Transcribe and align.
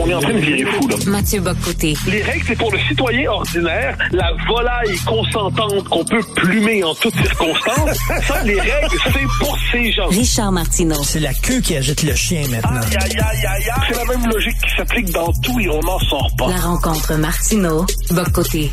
On 0.00 0.08
est 0.08 0.14
en 0.14 0.20
train 0.20 0.34
de 0.34 0.38
virer 0.38 0.64
fou, 0.64 0.88
là. 0.88 0.96
Mathieu 1.06 1.40
Bocoté. 1.40 1.94
Les 2.06 2.22
règles, 2.22 2.44
c'est 2.46 2.56
pour 2.56 2.72
le 2.72 2.78
citoyen 2.88 3.30
ordinaire, 3.30 3.96
la 4.12 4.32
volaille 4.46 4.96
consentante 5.06 5.88
qu'on 5.88 6.04
peut 6.04 6.22
plumer 6.36 6.84
en 6.84 6.94
toutes 6.94 7.14
circonstances. 7.16 7.98
Ça, 8.26 8.42
les 8.44 8.60
règles, 8.60 8.96
c'est 9.04 9.44
pour 9.44 9.56
ces 9.72 9.92
gens. 9.92 10.08
Richard 10.08 10.52
Martineau. 10.52 11.02
C'est 11.02 11.20
la 11.20 11.32
queue 11.34 11.60
qui 11.60 11.76
agite 11.76 12.02
le 12.02 12.14
chien 12.14 12.42
maintenant. 12.50 12.80
Aïe, 12.80 12.96
aïe, 13.00 13.16
aïe, 13.18 13.46
aïe, 13.46 13.70
aïe. 13.70 13.84
C'est 13.88 13.96
la 13.96 14.04
même 14.04 14.30
logique 14.30 14.56
qui 14.62 14.76
s'applique 14.76 15.10
dans 15.10 15.32
tout 15.42 15.60
et 15.60 15.68
on 15.68 15.80
n'en 15.80 15.98
sort 16.00 16.30
pas. 16.36 16.48
La 16.48 16.56
rencontre 16.56 17.14
Martineau. 17.14 17.86
Bocoté. 18.10 18.70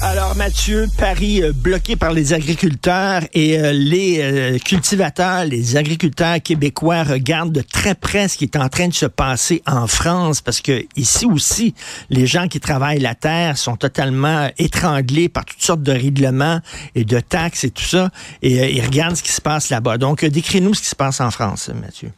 Alors 0.00 0.34
Mathieu, 0.36 0.88
Paris 0.98 1.42
euh, 1.42 1.52
bloqué 1.52 1.96
par 1.96 2.12
les 2.12 2.32
agriculteurs 2.32 3.22
et 3.34 3.58
euh, 3.58 3.72
les 3.72 4.18
euh, 4.20 4.58
cultivateurs, 4.58 5.44
les 5.44 5.76
agriculteurs 5.76 6.42
québécois 6.42 7.02
regardent 7.04 7.52
de 7.52 7.60
très 7.60 7.94
près 7.94 8.28
ce 8.28 8.36
qui 8.36 8.44
est 8.44 8.56
en 8.56 8.68
train 8.68 8.88
de 8.88 8.94
se 8.94 9.06
passer 9.06 9.62
en 9.66 9.81
France 9.86 10.40
parce 10.40 10.60
que 10.60 10.84
ici 10.96 11.26
aussi, 11.26 11.74
les 12.10 12.26
gens 12.26 12.48
qui 12.48 12.60
travaillent 12.60 13.00
la 13.00 13.14
terre 13.14 13.56
sont 13.58 13.76
totalement 13.76 14.50
étranglés 14.58 15.28
par 15.28 15.44
toutes 15.44 15.62
sortes 15.62 15.82
de 15.82 15.92
règlements 15.92 16.60
et 16.94 17.04
de 17.04 17.20
taxes 17.20 17.64
et 17.64 17.70
tout 17.70 17.84
ça 17.84 18.10
et 18.42 18.74
ils 18.74 18.84
regardent 18.84 19.16
ce 19.16 19.22
qui 19.22 19.32
se 19.32 19.40
passe 19.40 19.70
là-bas. 19.70 19.98
Donc 19.98 20.24
décris-nous 20.24 20.74
ce 20.74 20.82
qui 20.82 20.88
se 20.88 20.96
passe 20.96 21.20
en 21.20 21.30
France, 21.30 21.68
Mathieu. 21.68 22.12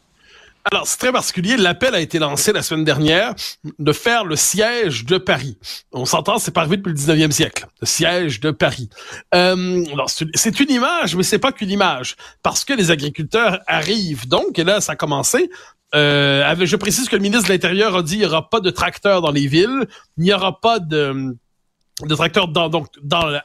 Alors, 0.73 0.87
c'est 0.87 0.96
très 0.96 1.12
particulier. 1.12 1.59
L'appel 1.59 1.95
a 1.95 2.00
été 2.00 2.18
lancé 2.18 2.50
la 2.52 2.62
semaine 2.62 2.84
dernière 2.84 3.34
de 3.78 3.92
faire 3.92 4.24
le 4.24 4.34
siège 4.34 5.04
de 5.04 5.18
Paris. 5.18 5.59
On 5.92 6.06
s'entend, 6.06 6.38
c'est 6.38 6.52
pas 6.52 6.62
arrivé 6.62 6.78
depuis 6.78 6.90
le 6.90 6.98
19e 6.98 7.32
siècle. 7.32 7.66
Le 7.82 7.87
siège 7.87 8.40
de 8.40 8.51
Paris. 8.51 8.88
Euh, 9.34 9.84
c'est 10.34 10.60
une 10.60 10.70
image, 10.70 11.16
mais 11.16 11.23
c'est 11.23 11.38
pas 11.38 11.52
qu'une 11.52 11.70
image. 11.70 12.16
Parce 12.42 12.65
que 12.65 12.73
les 12.73 12.90
agriculteurs 12.90 13.60
arrivent 13.66 14.26
donc, 14.26 14.59
et 14.59 14.65
là, 14.65 14.80
ça 14.80 14.92
a 14.92 14.96
commencé. 14.96 15.51
Euh, 15.94 16.56
je 16.64 16.76
précise 16.76 17.08
que 17.08 17.16
le 17.16 17.22
ministre 17.22 17.48
de 17.48 17.52
l'Intérieur 17.52 17.96
a 17.96 18.02
dit 18.02 18.14
il 18.14 18.20
n'y 18.20 18.26
aura 18.26 18.48
pas 18.48 18.60
de 18.60 18.70
tracteurs 18.70 19.20
dans 19.22 19.30
les 19.30 19.46
villes, 19.46 19.86
il 20.18 20.24
n'y 20.24 20.32
aura 20.32 20.60
pas 20.60 20.78
de 20.80 21.36
tracteurs 22.09 22.48
dans, 22.48 22.68
donc, 22.68 22.88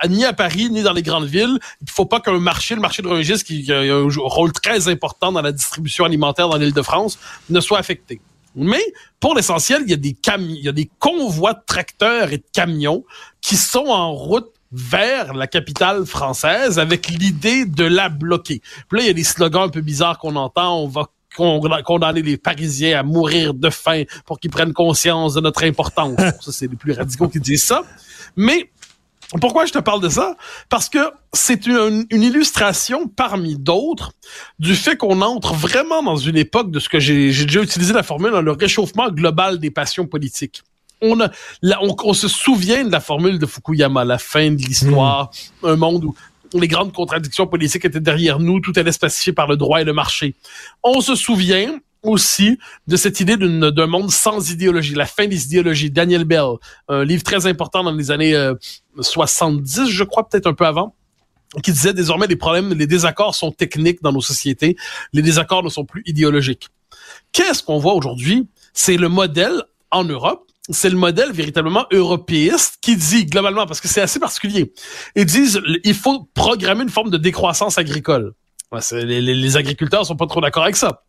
ni 0.08 0.26
à 0.26 0.34
Paris, 0.34 0.70
ni 0.72 0.82
dans 0.82 0.94
les 0.94 1.04
grandes 1.04 1.26
villes. 1.26 1.60
Il 1.82 1.90
faut 1.90 2.06
pas 2.06 2.20
qu'un 2.20 2.40
marché, 2.40 2.76
le 2.76 2.82
marché 2.82 3.02
de 3.02 3.08
Rungis, 3.08 3.44
qui, 3.44 3.72
a 3.72 3.80
un 3.80 4.08
rôle 4.18 4.52
très 4.52 4.88
important 4.88 5.32
dans 5.32 5.42
la 5.42 5.52
distribution 5.52 6.06
alimentaire 6.06 6.50
dans 6.50 6.58
l'île 6.58 6.74
de 6.74 6.82
France, 6.82 7.20
ne 7.50 7.60
soit 7.60 7.78
affecté. 7.78 8.20
Mais, 8.56 8.82
pour 9.20 9.36
l'essentiel, 9.36 9.84
il 9.86 9.92
y 9.92 9.94
a 9.94 9.98
des 9.98 10.18
il 10.40 10.64
y 10.64 10.70
a 10.70 10.72
des 10.72 10.90
convois 10.98 11.54
de 11.54 11.62
tracteurs 11.66 12.34
et 12.34 12.38
de 12.38 12.46
camions 12.52 13.06
qui 13.42 13.56
sont 13.56 13.86
en 13.86 14.12
route 14.14 14.52
vers 14.72 15.34
la 15.34 15.48
capitale 15.48 16.06
française 16.06 16.80
avec 16.80 17.08
l'idée 17.08 17.66
de 17.66 17.86
la 17.86 18.10
bloquer. 18.10 18.62
Puis 18.88 18.98
là, 18.98 19.04
il 19.04 19.08
y 19.08 19.12
a 19.12 19.14
des 19.14 19.24
slogans 19.24 19.64
un 19.64 19.70
peu 19.70 19.82
bizarres 19.82 20.20
qu'on 20.20 20.36
entend. 20.36 20.84
On 20.84 20.88
va 20.88 21.08
condamner 21.84 22.22
les 22.22 22.38
Parisiens 22.38 23.00
à 23.00 23.04
mourir 23.04 23.54
de 23.54 23.70
faim 23.70 24.04
pour 24.26 24.40
qu'ils 24.40 24.52
prennent 24.52 24.74
conscience 24.74 25.34
de 25.34 25.42
notre 25.42 25.64
importance. 25.64 26.18
ça, 26.42 26.52
c'est 26.52 26.68
les 26.68 26.76
plus 26.76 26.94
radicaux 26.94 27.28
qui 27.28 27.40
disent 27.40 27.64
ça. 27.64 27.84
Mais 28.36 28.70
pourquoi 29.40 29.66
je 29.66 29.74
te 29.74 29.80
parle 29.80 30.02
de 30.02 30.10
ça? 30.10 30.36
Parce 30.70 30.90
que 30.90 31.00
c'est 31.34 31.68
une, 31.68 32.08
illustration 32.10 33.08
parmi 33.08 33.58
d'autres 33.58 34.12
du 34.58 34.74
fait 34.74 34.98
qu'on 34.98 35.22
entre 35.22 35.54
vraiment 35.54 36.02
dans 36.02 36.16
une 36.16 36.38
époque 36.38 36.72
de 36.72 36.80
ce 36.80 36.90
que 36.90 37.00
j'ai 37.00 37.28
déjà 37.28 37.62
utilisé 37.62 37.94
la 37.94 38.02
formule, 38.02 38.32
dans 38.32 38.42
le 38.42 38.52
réchauffement 38.52 39.10
global 39.10 39.60
des 39.60 39.70
passions 39.70 40.08
politiques. 40.08 40.64
On, 41.02 41.22
a, 41.22 41.30
on, 41.82 42.14
se 42.14 42.28
souvient 42.28 42.84
de 42.84 42.92
la 42.92 43.00
formule 43.00 43.40
de 43.40 43.46
Fukuyama, 43.46 44.04
la 44.04 44.18
fin 44.18 44.52
de 44.52 44.58
l'histoire, 44.58 45.32
hmm. 45.62 45.68
un 45.68 45.76
monde 45.78 46.06
où 46.06 46.16
les 46.54 46.68
grandes 46.68 46.94
contradictions 46.94 47.48
politiques 47.48 47.86
étaient 47.86 48.00
derrière 48.00 48.40
nous, 48.40 48.60
tout 48.60 48.74
allait 48.76 48.92
se 48.92 49.00
pacifier 49.00 49.34
par 49.34 49.48
le 49.48 49.58
droit 49.58 49.82
et 49.82 49.84
le 49.84 49.94
marché. 49.94 50.36
On 50.84 51.02
se 51.02 51.16
souvient 51.16 51.80
aussi 52.04 52.58
de 52.88 52.96
cette 52.96 53.20
idée 53.20 53.36
d'un 53.38 53.88
monde 53.88 54.12
sans 54.12 54.52
idéologie, 54.52 54.96
la 54.96 55.06
fin 55.06 55.28
des 55.28 55.46
idéologies. 55.46 55.92
Daniel 55.92 56.24
Bell, 56.24 56.54
un 56.88 57.04
livre 57.04 57.24
très 57.24 57.46
important 57.46 57.84
dans 57.84 57.92
les 57.92 58.12
années 58.12 58.52
70, 59.00 59.80
euh, 59.80 59.86
je 59.86 60.04
crois, 60.04 60.28
peut-être 60.28 60.48
un 60.48 60.54
peu 60.54 60.66
avant, 60.66 60.96
qui 61.64 61.72
disait 61.72 61.94
désormais 61.94 62.28
les 62.28 62.36
problèmes, 62.36 62.74
les 62.74 62.88
désaccords 62.88 63.36
sont 63.36 63.52
techniques 63.52 64.02
dans 64.02 64.12
nos 64.12 64.22
sociétés, 64.22 64.78
les 65.14 65.22
désaccords 65.22 65.64
ne 65.64 65.70
sont 65.70 65.86
plus 65.86 66.04
idéologiques. 66.06 66.70
Qu'est-ce 67.32 67.64
qu'on 67.64 67.80
voit 67.80 67.94
aujourd'hui? 67.94 68.48
C'est 68.74 68.98
le 68.98 69.10
modèle 69.10 69.64
en 69.92 70.04
Europe 70.04 70.49
c'est 70.70 70.90
le 70.90 70.98
modèle 70.98 71.32
véritablement 71.32 71.86
européiste 71.92 72.78
qui 72.82 72.96
dit 72.96 73.26
globalement, 73.26 73.66
parce 73.66 73.82
que 73.82 73.88
c'est 73.88 74.02
assez 74.02 74.20
particulier, 74.20 74.74
ils 75.16 75.26
disent 75.26 75.62
il 75.84 75.96
faut 75.96 76.30
programmer 76.34 76.84
une 76.84 76.90
forme 76.90 77.10
de 77.10 77.18
décroissance 77.18 77.78
agricole. 77.78 78.34
les, 78.92 79.22
les, 79.22 79.58
agriculteurs 79.58 80.06
sont 80.06 80.16
pas 80.16 80.28
trop 80.28 80.42
d'accord 80.42 80.64
avec 80.64 80.76
ça. 80.76 81.04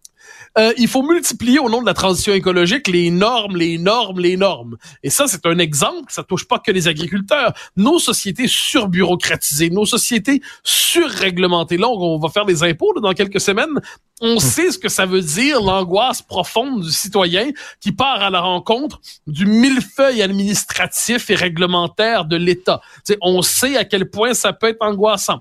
Euh, 0.58 0.72
il 0.76 0.88
faut 0.88 1.02
multiplier 1.02 1.58
au 1.60 1.68
nom 1.68 1.80
de 1.80 1.86
la 1.86 1.94
transition 1.94 2.32
écologique 2.32 2.88
les 2.88 3.10
normes, 3.10 3.56
les 3.56 3.78
normes, 3.78 4.18
les 4.18 4.36
normes. 4.36 4.76
Et 5.02 5.10
ça, 5.10 5.28
c'est 5.28 5.46
un 5.46 5.58
exemple. 5.58 6.06
Ça 6.08 6.24
touche 6.24 6.46
pas 6.48 6.58
que 6.58 6.72
les 6.72 6.88
agriculteurs. 6.88 7.52
Nos 7.76 7.98
sociétés 7.98 8.48
surbureaucratisées, 8.48 9.70
nos 9.70 9.86
sociétés 9.86 10.40
surréglementées. 10.64 11.76
Là, 11.76 11.88
on 11.88 12.18
va 12.18 12.28
faire 12.30 12.46
des 12.46 12.64
impôts 12.64 12.98
dans 13.00 13.12
quelques 13.12 13.40
semaines. 13.40 13.80
On 14.20 14.38
sait 14.38 14.70
ce 14.70 14.78
que 14.78 14.88
ça 14.88 15.06
veut 15.06 15.22
dire, 15.22 15.62
l'angoisse 15.62 16.20
profonde 16.22 16.82
du 16.82 16.92
citoyen 16.92 17.50
qui 17.80 17.92
part 17.92 18.22
à 18.22 18.30
la 18.30 18.40
rencontre 18.40 19.00
du 19.26 19.46
millefeuille 19.46 20.22
administratif 20.22 21.30
et 21.30 21.34
réglementaire 21.34 22.26
de 22.26 22.36
l'État. 22.36 22.80
On 23.22 23.40
sait 23.42 23.76
à 23.76 23.84
quel 23.84 24.10
point 24.10 24.34
ça 24.34 24.52
peut 24.52 24.68
être 24.68 24.82
angoissant. 24.82 25.40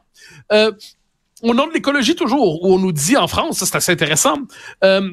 Euh, 0.51 0.71
au 1.41 1.53
nom 1.53 1.67
de 1.67 1.73
l'écologie 1.73 2.15
toujours, 2.15 2.63
où 2.63 2.73
on 2.73 2.79
nous 2.79 2.91
dit 2.91 3.17
en 3.17 3.27
France, 3.27 3.63
c'est 3.63 3.75
assez 3.75 3.91
intéressant, 3.91 4.37
euh, 4.83 5.11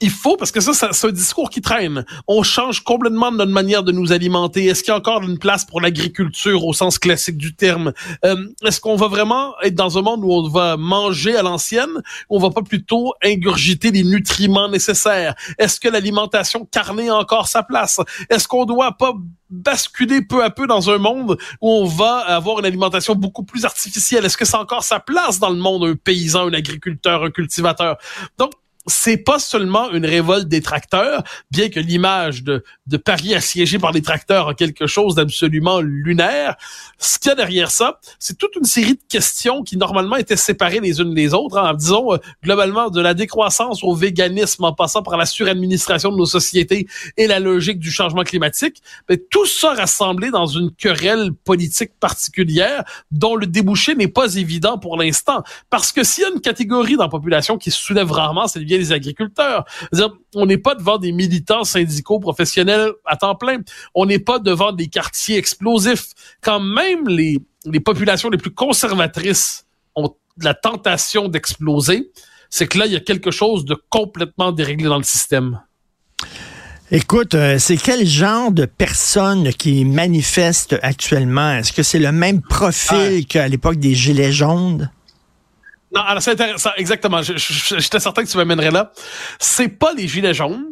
il 0.00 0.10
faut, 0.10 0.36
parce 0.36 0.50
que 0.50 0.60
ça, 0.60 0.72
c'est 0.92 1.06
un 1.06 1.12
discours 1.12 1.50
qui 1.50 1.60
traîne. 1.60 2.04
On 2.26 2.42
change 2.42 2.82
complètement 2.82 3.30
notre 3.30 3.52
manière 3.52 3.82
de 3.82 3.92
nous 3.92 4.12
alimenter. 4.12 4.66
Est-ce 4.66 4.82
qu'il 4.82 4.92
y 4.92 4.94
a 4.94 4.96
encore 4.96 5.22
une 5.22 5.38
place 5.38 5.66
pour 5.66 5.80
l'agriculture 5.80 6.64
au 6.64 6.72
sens 6.72 6.98
classique 6.98 7.36
du 7.36 7.54
terme? 7.54 7.92
Euh, 8.24 8.36
est-ce 8.64 8.80
qu'on 8.80 8.96
va 8.96 9.08
vraiment 9.08 9.54
être 9.62 9.74
dans 9.74 9.98
un 9.98 10.02
monde 10.02 10.24
où 10.24 10.32
on 10.32 10.48
va 10.48 10.78
manger 10.78 11.36
à 11.36 11.42
l'ancienne? 11.42 12.02
On 12.30 12.38
va 12.38 12.50
pas 12.50 12.62
plutôt 12.62 13.12
ingurgiter 13.22 13.90
les 13.90 14.02
nutriments 14.02 14.68
nécessaires? 14.68 15.34
Est-ce 15.58 15.78
que 15.78 15.88
l'alimentation 15.88 16.64
carnée 16.64 17.10
a 17.10 17.16
encore 17.16 17.48
sa 17.48 17.62
place? 17.62 18.00
Est-ce 18.30 18.48
qu'on 18.48 18.64
doit 18.64 18.92
pas 18.92 19.12
basculer 19.50 20.22
peu 20.22 20.42
à 20.42 20.50
peu 20.50 20.66
dans 20.66 20.88
un 20.90 20.98
monde 20.98 21.36
où 21.60 21.68
on 21.68 21.84
va 21.84 22.18
avoir 22.18 22.60
une 22.60 22.64
alimentation 22.64 23.14
beaucoup 23.14 23.42
plus 23.42 23.66
artificielle? 23.66 24.24
Est-ce 24.24 24.38
que 24.38 24.46
c'est 24.46 24.56
encore 24.56 24.84
sa 24.84 24.98
place 24.98 25.38
dans 25.38 25.50
le 25.50 25.56
monde, 25.56 25.84
un 25.84 25.94
paysan, 25.94 26.48
un 26.48 26.54
agriculteur, 26.54 27.24
un 27.24 27.30
cultivateur? 27.30 27.98
Donc, 28.38 28.52
c'est 28.90 29.16
pas 29.16 29.38
seulement 29.38 29.90
une 29.92 30.04
révolte 30.04 30.48
des 30.48 30.60
tracteurs, 30.60 31.22
bien 31.50 31.68
que 31.68 31.80
l'image 31.80 32.42
de, 32.42 32.64
de 32.86 32.96
Paris 32.96 33.34
assiégé 33.34 33.78
par 33.78 33.92
les 33.92 34.02
tracteurs 34.02 34.48
a 34.48 34.54
quelque 34.54 34.86
chose 34.86 35.14
d'absolument 35.14 35.80
lunaire. 35.80 36.56
Ce 36.98 37.18
qu'il 37.18 37.28
y 37.28 37.32
a 37.32 37.34
derrière 37.36 37.70
ça, 37.70 38.00
c'est 38.18 38.36
toute 38.36 38.56
une 38.56 38.64
série 38.64 38.94
de 38.94 39.00
questions 39.08 39.62
qui 39.62 39.76
normalement 39.76 40.16
étaient 40.16 40.36
séparées 40.36 40.80
les 40.80 41.00
unes 41.00 41.14
des 41.14 41.32
autres, 41.32 41.58
en 41.58 41.66
hein. 41.66 41.74
disons 41.74 42.12
euh, 42.12 42.18
globalement 42.42 42.90
de 42.90 43.00
la 43.00 43.14
décroissance 43.14 43.84
au 43.84 43.94
véganisme 43.94 44.64
en 44.64 44.72
passant 44.72 45.02
par 45.02 45.16
la 45.16 45.26
suradministration 45.26 46.10
de 46.10 46.16
nos 46.16 46.26
sociétés 46.26 46.86
et 47.16 47.26
la 47.26 47.38
logique 47.38 47.78
du 47.78 47.90
changement 47.90 48.24
climatique. 48.24 48.82
Mais 49.08 49.16
tout 49.16 49.46
ça 49.46 49.74
rassemblé 49.74 50.30
dans 50.30 50.46
une 50.46 50.72
querelle 50.72 51.32
politique 51.32 51.92
particulière 52.00 52.84
dont 53.10 53.36
le 53.36 53.46
débouché 53.46 53.94
n'est 53.94 54.08
pas 54.08 54.34
évident 54.34 54.78
pour 54.78 54.96
l'instant. 54.96 55.44
Parce 55.70 55.92
que 55.92 56.02
s'il 56.02 56.24
y 56.24 56.26
a 56.26 56.30
une 56.30 56.40
catégorie 56.40 56.96
dans 56.96 57.04
la 57.04 57.08
population 57.08 57.56
qui 57.56 57.70
se 57.70 57.78
soulève 57.78 58.10
rarement, 58.10 58.48
c'est 58.48 58.60
les 58.80 58.92
agriculteurs. 58.92 59.64
on 60.34 60.46
n'est 60.46 60.58
pas 60.58 60.74
devant 60.74 60.98
des 60.98 61.12
militants 61.12 61.64
syndicaux 61.64 62.18
professionnels 62.18 62.90
à 63.04 63.16
temps 63.16 63.34
plein. 63.34 63.58
On 63.94 64.06
n'est 64.06 64.18
pas 64.18 64.38
devant 64.38 64.72
des 64.72 64.88
quartiers 64.88 65.36
explosifs. 65.36 66.08
Quand 66.40 66.60
même 66.60 67.08
les, 67.08 67.38
les 67.64 67.80
populations 67.80 68.30
les 68.30 68.38
plus 68.38 68.52
conservatrices 68.52 69.66
ont 69.94 70.14
la 70.42 70.54
tentation 70.54 71.28
d'exploser, 71.28 72.10
c'est 72.48 72.66
que 72.66 72.78
là, 72.78 72.86
il 72.86 72.92
y 72.92 72.96
a 72.96 73.00
quelque 73.00 73.30
chose 73.30 73.64
de 73.64 73.76
complètement 73.88 74.52
déréglé 74.52 74.88
dans 74.88 74.98
le 74.98 75.04
système. 75.04 75.60
Écoute, 76.92 77.36
euh, 77.36 77.56
c'est 77.58 77.76
quel 77.76 78.04
genre 78.04 78.50
de 78.50 78.64
personnes 78.64 79.52
qui 79.52 79.84
manifestent 79.84 80.76
actuellement? 80.82 81.52
Est-ce 81.52 81.72
que 81.72 81.84
c'est 81.84 82.00
le 82.00 82.10
même 82.10 82.42
profil 82.42 83.26
qu'à 83.26 83.46
l'époque 83.46 83.76
des 83.76 83.94
Gilets 83.94 84.32
jaunes? 84.32 84.90
Non, 85.92 86.02
alors 86.02 86.22
c'est 86.22 86.32
intéressant, 86.32 86.70
exactement. 86.76 87.20
J'étais 87.22 88.00
certain 88.00 88.24
que 88.24 88.28
tu 88.28 88.36
m'amènerais 88.36 88.70
là. 88.70 88.92
C'est 89.38 89.68
pas 89.68 89.92
les 89.92 90.06
gilets 90.06 90.34
jaunes. 90.34 90.64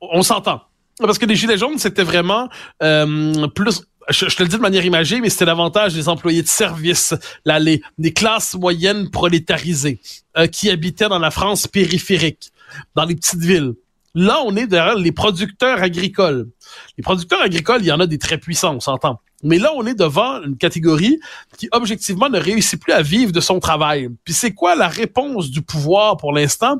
On 0.00 0.22
s'entend. 0.22 0.62
Parce 0.98 1.18
que 1.18 1.26
les 1.26 1.34
gilets 1.34 1.58
jaunes, 1.58 1.78
c'était 1.78 2.04
vraiment 2.04 2.48
euh, 2.82 3.48
plus 3.48 3.82
je, 4.08 4.26
te 4.26 4.42
le 4.42 4.48
dis 4.48 4.56
de 4.56 4.60
manière 4.60 4.84
imagée, 4.84 5.20
mais 5.20 5.30
c'était 5.30 5.46
davantage 5.46 5.94
des 5.94 6.08
employés 6.08 6.42
de 6.42 6.48
service, 6.48 7.14
là, 7.44 7.58
les, 7.58 7.80
classes 8.14 8.54
moyennes 8.54 9.10
prolétarisées 9.10 10.00
euh, 10.36 10.46
qui 10.46 10.70
habitaient 10.70 11.08
dans 11.08 11.18
la 11.18 11.30
France 11.30 11.66
périphérique, 11.66 12.50
dans 12.94 13.04
les 13.04 13.14
petites 13.14 13.40
villes. 13.40 13.74
Là, 14.14 14.42
on 14.44 14.56
est 14.56 14.66
derrière 14.66 14.96
les 14.96 15.12
producteurs 15.12 15.82
agricoles. 15.82 16.48
Les 16.98 17.02
producteurs 17.02 17.40
agricoles, 17.40 17.80
il 17.80 17.86
y 17.86 17.92
en 17.92 18.00
a 18.00 18.06
des 18.06 18.18
très 18.18 18.38
puissants, 18.38 18.76
on 18.76 18.80
s'entend. 18.80 19.20
Mais 19.42 19.58
là, 19.58 19.72
on 19.74 19.84
est 19.86 19.94
devant 19.94 20.42
une 20.42 20.56
catégorie 20.56 21.18
qui, 21.58 21.68
objectivement, 21.72 22.28
ne 22.28 22.38
réussit 22.38 22.80
plus 22.80 22.92
à 22.92 23.02
vivre 23.02 23.32
de 23.32 23.40
son 23.40 23.58
travail. 23.60 24.08
Puis 24.24 24.34
c'est 24.34 24.52
quoi 24.52 24.74
la 24.74 24.88
réponse 24.88 25.50
du 25.50 25.62
pouvoir 25.62 26.16
pour 26.16 26.32
l'instant? 26.32 26.76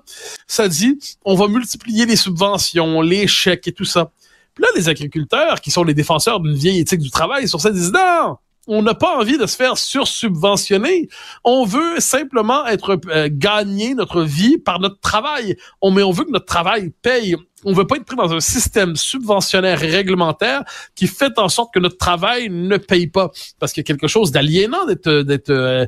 Ça 0.47 0.69
dit, 0.69 0.99
on 1.25 1.35
va 1.35 1.49
multiplier 1.49 2.06
les 2.06 2.17
subventions, 2.17 3.00
les 3.00 3.26
chèques 3.26 3.69
et 3.69 3.73
tout 3.73 3.85
ça. 3.85 4.11
Puis 4.55 4.62
là, 4.62 4.69
les 4.76 4.88
agriculteurs, 4.88 5.61
qui 5.61 5.70
sont 5.70 5.82
les 5.82 5.94
défenseurs 5.94 6.41
d'une 6.41 6.55
vieille 6.55 6.81
éthique 6.81 7.00
du 7.00 7.11
travail, 7.11 7.49
sur 7.49 7.61
ça 7.61 7.70
disent, 7.70 7.93
non, 7.93 8.37
on 8.67 8.82
n'a 8.82 8.94
pas 8.94 9.19
envie 9.19 9.38
de 9.38 9.47
se 9.47 9.56
faire 9.56 9.76
sursubventionner. 9.76 11.09
On 11.43 11.64
veut 11.64 11.99
simplement 11.99 12.64
être 12.67 12.99
euh, 13.09 13.29
gagner 13.31 13.94
notre 13.94 14.23
vie 14.23 14.59
par 14.59 14.79
notre 14.79 15.00
travail. 15.00 15.56
On, 15.81 15.91
mais 15.91 16.03
on 16.03 16.12
veut 16.12 16.25
que 16.25 16.31
notre 16.31 16.47
travail 16.47 16.93
paye. 17.03 17.37
On 17.64 17.73
veut 17.73 17.87
pas 17.87 17.97
être 17.97 18.05
pris 18.05 18.17
dans 18.17 18.32
un 18.32 18.41
système 18.41 18.97
subventionnaire 18.97 19.79
réglementaire 19.79 20.62
qui 20.94 21.06
fait 21.06 21.38
en 21.38 21.49
sorte 21.49 21.75
que 21.75 21.81
notre 21.81 21.97
travail 21.97 22.49
ne 22.50 22.76
paye 22.76 23.09
pas. 23.09 23.31
Parce 23.59 23.73
qu'il 23.73 23.81
y 23.81 23.85
a 23.85 23.88
quelque 23.88 24.09
chose 24.09 24.31
d'aliénant 24.31 24.85
d'être 24.87 25.11
d'être 25.11 25.50
euh, 25.50 25.87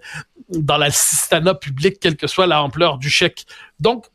dans 0.51 0.77
la 0.77 0.91
système 0.91 1.53
public, 1.61 1.99
quelle 2.01 2.17
que 2.17 2.27
soit 2.27 2.47
l'ampleur 2.47 2.99
du 2.99 3.09
chèque. 3.09 3.47
Donc, 3.81 4.07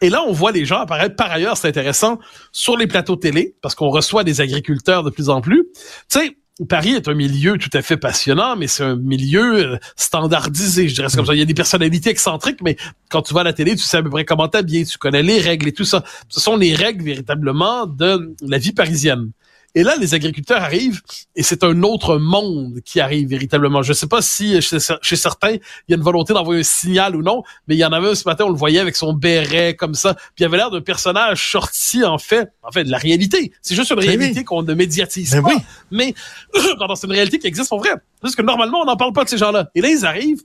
et 0.00 0.10
là, 0.10 0.22
on 0.26 0.32
voit 0.32 0.52
les 0.52 0.64
gens 0.64 0.78
apparaître. 0.78 1.16
Par 1.16 1.30
ailleurs, 1.30 1.56
c'est 1.56 1.68
intéressant 1.68 2.18
sur 2.52 2.76
les 2.76 2.86
plateaux 2.86 3.16
télé, 3.16 3.56
parce 3.62 3.74
qu'on 3.74 3.88
reçoit 3.88 4.22
des 4.22 4.40
agriculteurs 4.40 5.02
de 5.02 5.10
plus 5.10 5.28
en 5.28 5.40
plus. 5.40 5.66
Tu 6.08 6.20
sais, 6.20 6.36
Paris 6.64 6.94
est 6.94 7.08
un 7.08 7.14
milieu 7.14 7.56
tout 7.56 7.70
à 7.72 7.82
fait 7.82 7.96
passionnant, 7.96 8.56
mais 8.56 8.66
c'est 8.66 8.82
un 8.82 8.96
milieu 8.96 9.74
euh, 9.74 9.78
standardisé, 9.96 10.88
je 10.88 10.94
dirais 10.94 11.08
comme 11.14 11.26
ça. 11.26 11.34
Il 11.34 11.38
y 11.38 11.42
a 11.42 11.44
des 11.44 11.54
personnalités 11.54 12.10
excentriques, 12.10 12.60
mais 12.62 12.76
quand 13.10 13.22
tu 13.22 13.32
vas 13.34 13.40
à 13.40 13.44
la 13.44 13.52
télé, 13.52 13.76
tu 13.76 13.82
sais 13.82 13.98
à 13.98 14.02
peu 14.02 14.10
près 14.10 14.24
comment 14.24 14.48
t'habiller, 14.48 14.84
tu 14.84 14.98
connais 14.98 15.22
les 15.22 15.40
règles 15.40 15.68
et 15.68 15.72
tout 15.72 15.84
ça. 15.84 16.02
Ce 16.28 16.40
sont 16.40 16.56
les 16.56 16.74
règles 16.74 17.04
véritablement 17.04 17.86
de 17.86 18.34
la 18.42 18.58
vie 18.58 18.72
parisienne. 18.72 19.30
Et 19.74 19.82
là, 19.82 19.96
les 19.96 20.14
agriculteurs 20.14 20.62
arrivent 20.62 21.02
et 21.36 21.42
c'est 21.42 21.62
un 21.62 21.82
autre 21.82 22.16
monde 22.16 22.80
qui 22.84 23.00
arrive 23.00 23.28
véritablement. 23.28 23.82
Je 23.82 23.90
ne 23.90 23.94
sais 23.94 24.06
pas 24.06 24.22
si 24.22 24.60
chez, 24.62 25.16
certains, 25.16 25.52
il 25.52 25.60
y 25.88 25.92
a 25.92 25.96
une 25.96 26.02
volonté 26.02 26.32
d'envoyer 26.32 26.60
un 26.60 26.64
signal 26.64 27.14
ou 27.14 27.22
non, 27.22 27.42
mais 27.66 27.74
il 27.74 27.78
y 27.78 27.84
en 27.84 27.92
avait 27.92 28.08
un 28.08 28.14
ce 28.14 28.26
matin, 28.26 28.44
on 28.46 28.50
le 28.50 28.56
voyait 28.56 28.80
avec 28.80 28.96
son 28.96 29.12
béret 29.12 29.76
comme 29.76 29.94
ça. 29.94 30.14
Puis 30.14 30.40
il 30.40 30.44
avait 30.46 30.56
l'air 30.56 30.70
d'un 30.70 30.80
personnage 30.80 31.52
sorti, 31.52 32.02
en 32.04 32.18
fait, 32.18 32.50
en 32.62 32.72
fait, 32.72 32.84
de 32.84 32.90
la 32.90 32.98
réalité. 32.98 33.52
C'est 33.60 33.74
juste 33.74 33.90
une 33.90 34.00
réalité 34.00 34.42
qu'on 34.42 34.62
ne 34.62 34.74
médiatise 34.74 35.32
pas. 35.32 35.48
Oui. 35.48 35.56
Mais 35.90 36.14
c'est 36.54 37.06
une 37.06 37.12
réalité 37.12 37.38
qui 37.38 37.46
existe 37.46 37.72
en 37.72 37.76
vrai. 37.76 37.90
Parce 38.22 38.34
que 38.34 38.42
normalement, 38.42 38.80
on 38.80 38.86
n'en 38.86 38.96
parle 38.96 39.12
pas 39.12 39.24
de 39.24 39.28
ces 39.28 39.38
gens-là. 39.38 39.70
Et 39.74 39.82
là, 39.82 39.90
ils 39.90 40.06
arrivent. 40.06 40.42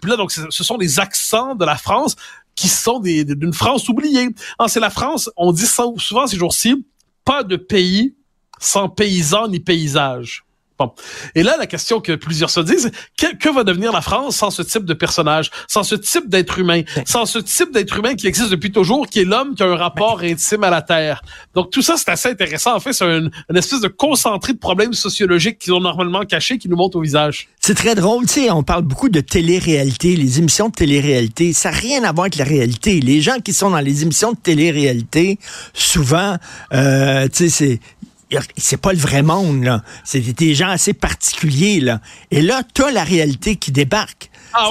Puis 0.00 0.10
là, 0.10 0.16
donc, 0.16 0.32
ce 0.32 0.64
sont 0.64 0.78
des 0.78 1.00
accents 1.00 1.54
de 1.54 1.64
la 1.64 1.76
France 1.76 2.16
qui 2.54 2.68
sont 2.68 3.00
d'une 3.00 3.52
France 3.52 3.88
oubliée. 3.88 4.28
Ah, 4.58 4.68
c'est 4.68 4.80
la 4.80 4.90
France, 4.90 5.30
on 5.36 5.52
dit 5.52 5.66
souvent 5.66 6.26
ces 6.26 6.36
jours-ci, 6.36 6.86
pas 7.24 7.42
de 7.42 7.56
pays 7.56 8.14
sans 8.64 8.88
paysan 8.88 9.48
ni 9.48 9.60
paysage. 9.60 10.44
Bon. 10.76 10.90
Et 11.36 11.44
là, 11.44 11.54
la 11.56 11.68
question 11.68 12.00
que 12.00 12.12
plusieurs 12.16 12.50
se 12.50 12.58
disent, 12.58 12.90
que, 13.16 13.36
que, 13.36 13.48
va 13.48 13.62
devenir 13.62 13.92
la 13.92 14.00
France 14.00 14.36
sans 14.36 14.50
ce 14.50 14.62
type 14.62 14.84
de 14.84 14.94
personnage, 14.94 15.52
sans 15.68 15.84
ce 15.84 15.94
type 15.94 16.28
d'être 16.28 16.58
humain, 16.58 16.82
ben. 16.96 17.04
sans 17.06 17.26
ce 17.26 17.38
type 17.38 17.72
d'être 17.72 17.96
humain 17.96 18.16
qui 18.16 18.26
existe 18.26 18.50
depuis 18.50 18.72
toujours, 18.72 19.06
qui 19.06 19.20
est 19.20 19.24
l'homme 19.24 19.54
qui 19.54 19.62
a 19.62 19.66
un 19.66 19.76
rapport 19.76 20.18
ben. 20.18 20.32
intime 20.32 20.64
à 20.64 20.70
la 20.70 20.82
Terre? 20.82 21.22
Donc 21.54 21.70
tout 21.70 21.80
ça, 21.80 21.94
c'est 21.96 22.10
assez 22.10 22.28
intéressant. 22.30 22.74
En 22.74 22.80
fait, 22.80 22.92
c'est 22.92 23.04
une, 23.04 23.30
espèce 23.54 23.80
de 23.82 23.88
concentré 23.88 24.52
de 24.52 24.58
problèmes 24.58 24.94
sociologiques 24.94 25.58
qui 25.60 25.66
sont 25.66 25.78
normalement 25.78 26.24
cachés, 26.24 26.58
qui 26.58 26.68
nous 26.68 26.76
montent 26.76 26.96
au 26.96 27.02
visage. 27.02 27.46
C'est 27.60 27.76
très 27.76 27.94
drôle, 27.94 28.26
tu 28.26 28.32
sais, 28.32 28.50
on 28.50 28.64
parle 28.64 28.82
beaucoup 28.82 29.08
de 29.08 29.20
télé-réalité, 29.20 30.16
les 30.16 30.40
émissions 30.40 30.70
de 30.70 30.74
télé-réalité. 30.74 31.52
Ça 31.52 31.70
n'a 31.70 31.76
rien 31.76 32.02
à 32.02 32.10
voir 32.10 32.24
avec 32.24 32.36
la 32.36 32.44
réalité. 32.44 33.00
Les 33.00 33.20
gens 33.20 33.38
qui 33.38 33.52
sont 33.52 33.70
dans 33.70 33.78
les 33.78 34.02
émissions 34.02 34.32
de 34.32 34.38
télé-réalité, 34.38 35.38
souvent, 35.72 36.36
euh, 36.72 37.28
tu 37.32 37.48
sais, 37.48 37.78
c'est 38.56 38.80
pas 38.80 38.92
le 38.92 38.98
vrai 38.98 39.22
monde, 39.22 39.64
là. 39.64 39.82
C'est 40.04 40.20
des 40.20 40.54
gens 40.54 40.68
assez 40.68 40.92
particuliers, 40.92 41.80
là. 41.80 42.00
Et 42.30 42.42
là, 42.42 42.62
t'as 42.74 42.90
la 42.90 43.04
réalité 43.04 43.56
qui 43.56 43.72
débarque. 43.72 44.30
Ah 44.56 44.68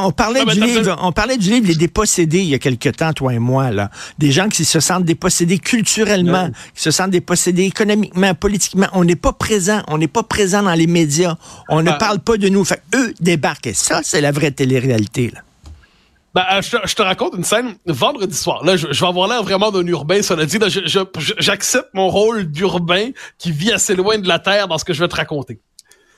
on 0.00 0.12
parlait 0.12 0.42
ah, 0.46 0.54
du 0.54 0.60
livre, 0.60 0.96
on 1.02 1.10
parlait 1.10 1.36
du 1.36 1.50
livre 1.50 1.66
Les 1.66 1.74
dépossédés 1.74 2.38
il 2.38 2.50
y 2.50 2.54
a 2.54 2.60
quelque 2.60 2.88
temps, 2.88 3.12
toi 3.12 3.34
et 3.34 3.40
moi, 3.40 3.70
là. 3.70 3.90
Des 4.18 4.30
gens 4.30 4.48
qui 4.48 4.64
se 4.64 4.78
sentent 4.80 5.04
dépossédés 5.04 5.58
culturellement, 5.58 6.50
qui 6.74 6.82
se 6.82 6.90
sentent 6.90 7.10
dépossédés 7.10 7.64
économiquement, 7.64 8.34
politiquement. 8.34 8.86
On 8.92 9.04
n'est 9.04 9.16
pas 9.16 9.32
présent, 9.32 9.82
on 9.88 9.98
n'est 9.98 10.08
pas 10.08 10.22
présent 10.22 10.62
dans 10.62 10.74
les 10.74 10.86
médias. 10.86 11.36
On 11.68 11.82
ne 11.82 11.92
parle 11.92 12.20
pas 12.20 12.36
de 12.36 12.48
nous. 12.48 12.64
Fait 12.64 12.82
eux 12.94 13.12
débarquent. 13.20 13.68
Et 13.68 13.74
ça, 13.74 14.00
c'est 14.04 14.20
la 14.20 14.30
vraie 14.30 14.52
télé-réalité, 14.52 15.32
là. 15.34 15.40
Ben, 16.34 16.44
euh, 16.52 16.62
je, 16.62 16.94
te, 16.94 17.02
raconte 17.02 17.34
une 17.36 17.44
scène 17.44 17.76
vendredi 17.86 18.36
soir. 18.36 18.64
Là, 18.64 18.76
je, 18.76 18.88
vais 18.88 19.06
avoir 19.06 19.28
l'air 19.28 19.42
vraiment 19.42 19.70
d'un 19.70 19.86
urbain, 19.86 20.20
cela 20.22 20.46
dit. 20.46 20.58
J'accepte 21.38 21.90
mon 21.94 22.08
rôle 22.08 22.50
d'urbain 22.50 23.10
qui 23.38 23.52
vit 23.52 23.72
assez 23.72 23.94
loin 23.94 24.18
de 24.18 24.26
la 24.26 24.38
terre 24.38 24.66
dans 24.66 24.78
ce 24.78 24.84
que 24.84 24.92
je 24.92 25.00
vais 25.00 25.08
te 25.08 25.16
raconter. 25.16 25.60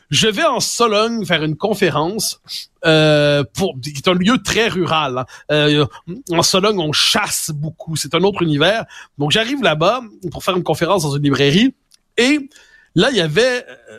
Je 0.09 0.29
vais 0.29 0.45
en 0.45 0.61
Sologne 0.61 1.25
faire 1.27 1.43
une 1.43 1.57
conférence 1.57 2.41
euh, 2.85 3.43
qui 3.83 3.91
est 3.91 4.09
un 4.09 4.15
lieu 4.15 4.39
très 4.43 4.69
rural. 4.69 5.19
Hein. 5.19 5.27
Euh, 5.51 5.87
en 6.31 6.43
Sologne, 6.43 6.79
on 6.79 6.93
chasse 6.93 7.51
beaucoup. 7.53 7.97
C'est 7.97 8.15
un 8.15 8.23
autre 8.23 8.43
univers. 8.43 8.85
Donc, 9.19 9.33
j'arrive 9.33 9.63
là-bas 9.63 10.03
pour 10.31 10.45
faire 10.45 10.57
une 10.57 10.63
conférence 10.63 11.03
dans 11.03 11.17
une 11.17 11.25
librairie 11.25 11.75
et 12.17 12.49
là, 12.95 13.11
il 13.11 13.17
y 13.17 13.21
avait 13.21 13.67
euh, 13.69 13.99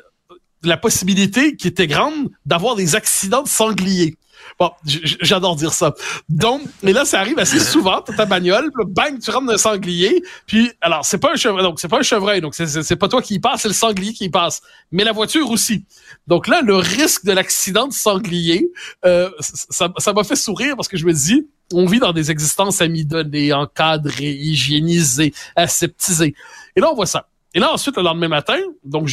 la 0.63 0.77
possibilité 0.77 1.55
qui 1.55 1.67
était 1.67 1.87
grande 1.87 2.29
d'avoir 2.45 2.75
des 2.75 2.95
accidents 2.95 3.43
de 3.43 3.47
sangliers. 3.47 4.15
Bon, 4.59 4.71
j'adore 4.85 5.55
dire 5.55 5.73
ça. 5.73 5.93
Donc, 6.29 6.61
mais 6.83 6.93
là, 6.93 7.05
ça 7.05 7.19
arrive 7.19 7.37
assez 7.39 7.59
souvent. 7.59 8.01
Ta 8.01 8.25
bagnole, 8.25 8.71
bang, 8.87 9.19
tu 9.19 9.29
rentres 9.31 9.47
dans 9.47 9.53
un 9.53 9.57
sanglier. 9.57 10.23
Puis, 10.45 10.71
alors, 10.81 11.05
c'est 11.05 11.17
pas 11.17 11.33
un 11.33 11.35
chevreuil, 11.35 11.63
donc 11.63 11.79
c'est 11.79 11.87
pas 11.87 11.99
un 11.99 12.39
donc 12.39 12.55
c'est 12.55 12.95
pas 12.95 13.07
toi 13.07 13.21
qui 13.21 13.35
y 13.35 13.39
passe, 13.39 13.61
c'est 13.61 13.67
le 13.67 13.73
sanglier 13.73 14.13
qui 14.13 14.25
y 14.25 14.29
passe. 14.29 14.61
Mais 14.91 15.03
la 15.03 15.11
voiture 15.11 15.49
aussi. 15.51 15.85
Donc 16.27 16.47
là, 16.47 16.61
le 16.61 16.75
risque 16.75 17.25
de 17.25 17.31
l'accident 17.31 17.87
de 17.87 17.93
sanglier, 17.93 18.69
euh, 19.05 19.29
ça 19.39 20.13
m'a 20.13 20.23
fait 20.23 20.35
sourire 20.35 20.75
parce 20.75 20.87
que 20.87 20.97
je 20.97 21.05
me 21.05 21.13
dis, 21.13 21.47
on 21.73 21.85
vit 21.85 21.99
dans 21.99 22.13
des 22.13 22.31
existences 22.31 22.81
amidonnées, 22.81 23.53
encadrées, 23.53 24.31
hygiénisées, 24.31 25.33
aseptisées. 25.55 26.33
Et 26.75 26.81
là, 26.81 26.91
on 26.91 26.95
voit 26.95 27.05
ça. 27.05 27.27
Et 27.53 27.59
là, 27.59 27.71
ensuite, 27.73 27.97
le 27.97 28.03
lendemain 28.03 28.27
matin, 28.27 28.57
donc 28.83 29.09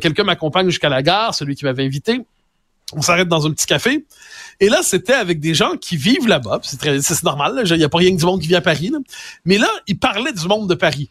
quelqu'un 0.00 0.24
m'accompagne 0.24 0.66
jusqu'à 0.66 0.88
la 0.88 1.02
gare, 1.02 1.34
celui 1.34 1.56
qui 1.56 1.64
m'avait 1.64 1.84
invité 1.84 2.20
on 2.92 3.02
s'arrête 3.02 3.28
dans 3.28 3.46
un 3.46 3.50
petit 3.50 3.66
café. 3.66 4.06
Et 4.60 4.68
là, 4.68 4.80
c'était 4.82 5.14
avec 5.14 5.40
des 5.40 5.54
gens 5.54 5.76
qui 5.80 5.96
vivent 5.96 6.26
là-bas. 6.26 6.60
C'est 6.62 6.78
très, 6.78 7.00
c'est 7.00 7.22
normal. 7.22 7.62
Il 7.64 7.76
n'y 7.76 7.84
a 7.84 7.88
pas 7.88 7.98
rien 7.98 8.10
que 8.10 8.20
du 8.20 8.24
monde 8.24 8.40
qui 8.40 8.48
vit 8.48 8.56
à 8.56 8.60
Paris. 8.60 8.92
Mais 9.44 9.58
là, 9.58 9.68
ils 9.86 9.98
parlaient 9.98 10.32
du 10.32 10.46
monde 10.48 10.68
de 10.68 10.74
Paris. 10.74 11.10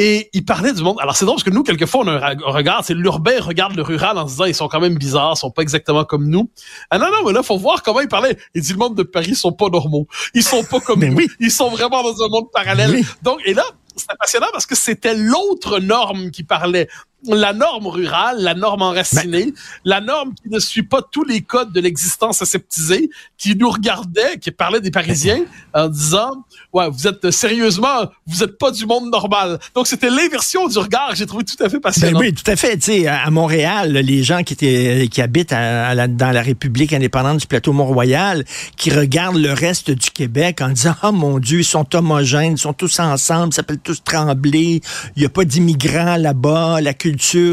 Et 0.00 0.30
ils 0.32 0.44
parlaient 0.44 0.72
du 0.72 0.82
monde. 0.82 0.96
Alors, 1.00 1.16
c'est 1.16 1.24
drôle 1.24 1.36
parce 1.36 1.44
que 1.44 1.50
nous, 1.50 1.64
quelquefois, 1.64 2.04
on 2.04 2.08
a 2.08 2.30
un 2.30 2.36
regard. 2.52 2.84
C'est 2.84 2.94
l'urbain 2.94 3.40
regarde 3.40 3.74
le 3.74 3.82
rural 3.82 4.16
en 4.16 4.28
se 4.28 4.34
disant, 4.34 4.44
ils 4.44 4.54
sont 4.54 4.68
quand 4.68 4.80
même 4.80 4.96
bizarres, 4.96 5.34
ils 5.36 5.40
sont 5.40 5.50
pas 5.50 5.62
exactement 5.62 6.04
comme 6.04 6.28
nous. 6.28 6.48
Ah 6.90 6.98
non, 6.98 7.06
non, 7.06 7.26
mais 7.26 7.32
là, 7.32 7.42
faut 7.42 7.58
voir 7.58 7.82
comment 7.82 8.00
ils 8.00 8.08
parlaient. 8.08 8.38
Il 8.54 8.62
dit, 8.62 8.72
le 8.72 8.78
monde 8.78 8.94
de 8.94 9.02
Paris 9.02 9.34
sont 9.34 9.52
pas 9.52 9.68
normaux. 9.68 10.06
Ils 10.34 10.44
sont 10.44 10.62
pas 10.62 10.78
comme 10.78 11.04
nous. 11.04 11.26
Ils 11.40 11.50
sont 11.50 11.68
vraiment 11.68 12.04
dans 12.04 12.22
un 12.22 12.28
monde 12.28 12.48
parallèle. 12.52 13.02
Donc, 13.22 13.40
et 13.44 13.54
là, 13.54 13.64
c'était 13.96 14.16
passionnant 14.16 14.46
parce 14.52 14.66
que 14.66 14.76
c'était 14.76 15.16
l'autre 15.16 15.80
norme 15.80 16.30
qui 16.30 16.44
parlait 16.44 16.88
la 17.24 17.52
norme 17.52 17.88
rurale, 17.88 18.40
la 18.40 18.54
norme 18.54 18.82
enracinée, 18.82 19.46
ben. 19.46 19.52
la 19.84 20.00
norme 20.00 20.34
qui 20.34 20.48
ne 20.48 20.58
suit 20.60 20.82
pas 20.82 21.02
tous 21.02 21.24
les 21.24 21.40
codes 21.40 21.72
de 21.72 21.80
l'existence 21.80 22.42
aseptisée, 22.42 23.10
qui 23.36 23.56
nous 23.56 23.70
regardait, 23.70 24.38
qui 24.38 24.50
parlait 24.50 24.80
des 24.80 24.90
Parisiens 24.90 25.44
en 25.74 25.88
disant, 25.88 26.44
ouais, 26.72 26.88
vous 26.88 27.08
êtes 27.08 27.30
sérieusement, 27.30 28.08
vous 28.26 28.42
êtes 28.42 28.56
pas 28.58 28.70
du 28.70 28.86
monde 28.86 29.10
normal. 29.10 29.58
Donc 29.74 29.86
c'était 29.86 30.10
l'inversion 30.10 30.68
du 30.68 30.78
regard 30.78 31.10
que 31.10 31.16
j'ai 31.16 31.26
trouvé 31.26 31.44
tout 31.44 31.62
à 31.62 31.68
fait 31.68 31.80
passionnant. 31.80 32.18
Ben 32.18 32.26
oui, 32.26 32.32
tout 32.32 32.48
à 32.48 32.56
fait. 32.56 32.76
Tu 32.76 33.02
sais, 33.02 33.06
à 33.08 33.30
Montréal, 33.30 33.92
les 33.92 34.22
gens 34.22 34.42
qui 34.42 34.52
étaient, 34.52 35.08
qui 35.10 35.20
habitent 35.20 35.50
dans 35.50 36.30
la 36.32 36.42
République 36.42 36.92
indépendante 36.92 37.40
du 37.40 37.46
plateau 37.46 37.72
Mont-Royal, 37.72 38.44
qui 38.76 38.90
regardent 38.90 39.38
le 39.38 39.52
reste 39.52 39.90
du 39.90 40.10
Québec 40.10 40.60
en 40.60 40.68
disant, 40.68 40.94
oh 41.02 41.12
mon 41.12 41.38
Dieu, 41.38 41.60
ils 41.60 41.64
sont 41.64 41.86
homogènes, 41.96 42.52
ils 42.52 42.58
sont 42.58 42.72
tous 42.72 43.00
ensemble, 43.00 43.48
ils 43.48 43.54
s'appellent 43.54 43.78
tous 43.78 44.02
Tremblay, 44.04 44.80
il 45.16 45.22
y 45.22 45.26
a 45.26 45.28
pas 45.28 45.44
d'immigrants 45.44 46.16
là-bas, 46.16 46.80
la 46.80 46.94
culture, 46.94 47.07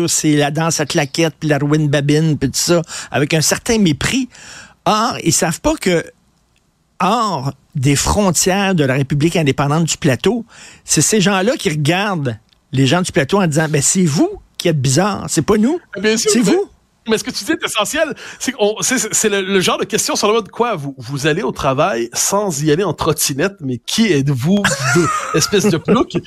c'est 0.07 0.35
la 0.35 0.51
danse 0.51 0.79
à 0.79 0.85
claquette, 0.85 1.35
puis 1.39 1.49
la 1.49 1.57
ruine 1.57 1.87
babine, 1.87 2.37
puis 2.37 2.49
tout 2.49 2.57
ça, 2.59 2.81
avec 3.11 3.33
un 3.33 3.41
certain 3.41 3.77
mépris. 3.77 4.29
Or, 4.85 5.17
ils 5.23 5.33
savent 5.33 5.61
pas 5.61 5.75
que 5.75 6.03
hors 6.99 7.53
des 7.75 7.95
frontières 7.95 8.75
de 8.75 8.85
la 8.85 8.93
République 8.93 9.35
indépendante 9.35 9.85
du 9.85 9.97
plateau, 9.97 10.45
c'est 10.83 11.01
ces 11.01 11.21
gens-là 11.21 11.57
qui 11.57 11.69
regardent 11.69 12.37
les 12.71 12.87
gens 12.87 13.01
du 13.01 13.11
plateau 13.11 13.41
en 13.41 13.47
disant, 13.47 13.67
ben 13.69 13.81
c'est 13.81 14.05
vous 14.05 14.29
qui 14.57 14.67
êtes 14.67 14.79
bizarres, 14.81 15.25
c'est 15.27 15.41
pas 15.41 15.57
nous, 15.57 15.79
c'est 16.17 16.39
vous. 16.39 16.69
Mais 17.07 17.17
ce 17.17 17.23
que 17.23 17.31
tu 17.31 17.43
dis 17.43 17.51
est 17.51 17.63
essentiel. 17.63 18.15
C'est 18.39 19.29
le, 19.29 19.59
genre 19.59 19.77
de 19.77 19.85
question 19.85 20.15
sur 20.15 20.27
le 20.27 20.33
mode 20.33 20.49
quoi 20.49 20.75
vous, 20.75 20.95
vous 20.97 21.27
allez 21.27 21.43
au 21.43 21.51
travail 21.51 22.09
sans 22.13 22.63
y 22.63 22.71
aller 22.71 22.83
en 22.83 22.93
trottinette, 22.93 23.57
mais 23.61 23.77
qui 23.77 24.11
êtes-vous, 24.11 24.63
espèce 25.35 25.69
de 25.69 25.77
plouc 25.77 26.17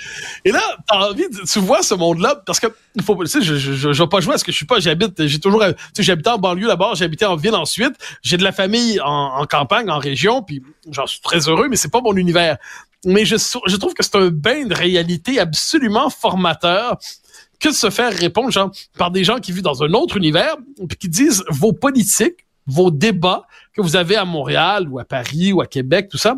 Et 0.45 0.53
là, 0.53 0.63
t'as 0.87 1.11
envie, 1.11 1.29
de, 1.29 1.45
tu 1.51 1.59
vois 1.59 1.83
ce 1.83 1.95
monde-là 1.95 2.43
parce 2.47 2.61
que 2.61 2.69
il 2.95 3.03
faut, 3.03 3.17
tu 3.25 3.29
sais, 3.29 3.43
je, 3.43 3.57
je, 3.57 3.93
je, 3.93 4.03
vais 4.03 4.09
pas 4.09 4.21
jouer 4.21 4.35
à 4.35 4.39
ce 4.39 4.45
que 4.45 4.53
je 4.53 4.57
suis 4.57 4.67
pas. 4.67 4.79
J'habite, 4.79 5.27
j'ai 5.27 5.41
toujours, 5.41 5.65
tu 5.65 5.75
sais, 5.95 6.03
j'habitais 6.03 6.31
en 6.31 6.39
banlieue 6.39 6.69
d'abord, 6.69 7.01
habité 7.03 7.25
en 7.25 7.37
ville 7.37 7.55
ensuite. 7.55 7.95
J'ai 8.23 8.37
de 8.37 8.45
la 8.45 8.53
famille 8.53 9.01
en, 9.01 9.41
en 9.41 9.47
campagne, 9.47 9.91
en 9.91 9.99
région, 9.99 10.43
puis 10.43 10.63
j'en 10.91 11.07
suis 11.07 11.21
très 11.21 11.49
heureux, 11.49 11.69
mais 11.69 11.77
c'est 11.77 11.91
pas 11.91 12.01
mon 12.01 12.15
univers. 12.15 12.57
Mais 13.05 13.25
je, 13.25 13.37
je 13.67 13.77
trouve 13.77 13.95
que 13.95 14.03
c'est 14.03 14.17
un 14.17 14.31
bain 14.31 14.67
de 14.67 14.75
réalité 14.75 15.39
absolument 15.39 16.11
formateur 16.11 16.99
que 17.59 17.73
se 17.73 17.91
faire 17.91 18.13
répondre 18.13 18.51
genre, 18.51 18.71
par 18.97 19.11
des 19.11 19.25
gens 19.25 19.39
qui 19.39 19.53
vivent 19.53 19.63
dans 19.63 19.83
un 19.83 19.93
autre 19.93 20.17
univers, 20.17 20.57
puis 20.89 20.99
qui 20.99 21.09
disent 21.09 21.45
vos 21.51 21.73
politiques, 21.73 22.47
vos 22.67 22.91
débats 22.91 23.47
que 23.75 23.81
vous 23.81 23.97
avez 23.97 24.17
à 24.17 24.25
Montréal 24.25 24.89
ou 24.91 24.99
à 24.99 25.05
Paris 25.05 25.53
ou 25.53 25.61
à 25.61 25.67
Québec, 25.67 26.09
tout 26.11 26.19
ça, 26.19 26.37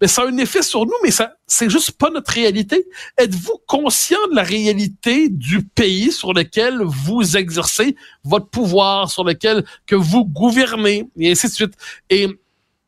mais 0.00 0.06
ça 0.06 0.22
a 0.22 0.26
un 0.26 0.36
effet 0.36 0.62
sur 0.62 0.86
nous, 0.86 0.92
mais 1.02 1.10
ça, 1.10 1.34
c'est 1.46 1.68
juste 1.68 1.92
pas 1.92 2.10
notre 2.10 2.32
réalité. 2.32 2.86
Êtes-vous 3.18 3.60
conscient 3.66 4.18
de 4.30 4.36
la 4.36 4.42
réalité 4.42 5.28
du 5.28 5.62
pays 5.62 6.12
sur 6.12 6.32
lequel 6.32 6.80
vous 6.82 7.36
exercez 7.36 7.96
votre 8.24 8.48
pouvoir, 8.48 9.10
sur 9.10 9.24
lequel 9.24 9.64
que 9.86 9.96
vous 9.96 10.24
gouvernez, 10.24 11.08
et 11.18 11.32
ainsi 11.32 11.48
de 11.48 11.52
suite. 11.52 11.74
Et 12.10 12.28